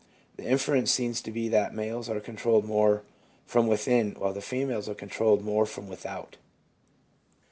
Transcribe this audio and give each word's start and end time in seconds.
The 0.37 0.45
inference 0.47 0.89
seems 0.89 1.21
to 1.21 1.29
be 1.31 1.47
that 1.49 1.75
males 1.75 2.09
are 2.09 2.19
controlled 2.19 2.65
more 2.65 3.03
from 3.45 3.67
zvithin, 3.67 4.17
while 4.17 4.33
the 4.33 4.41
females 4.41 4.89
are 4.89 4.95
con 4.95 5.09
trolled 5.09 5.45
moi'e 5.45 5.67
from 5.67 5.87
without. 5.87 6.37